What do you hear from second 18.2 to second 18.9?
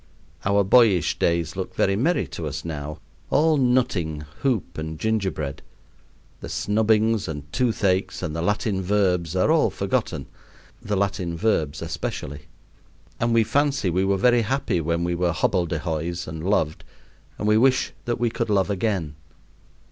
could love